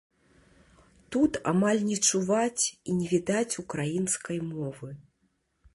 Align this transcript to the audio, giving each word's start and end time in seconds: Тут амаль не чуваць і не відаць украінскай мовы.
Тут 1.15 1.31
амаль 1.51 1.83
не 1.89 1.97
чуваць 2.07 2.63
і 2.73 2.89
не 3.01 3.07
відаць 3.13 3.59
украінскай 3.65 4.37
мовы. 4.53 4.89